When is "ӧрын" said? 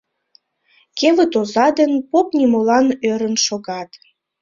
3.11-3.35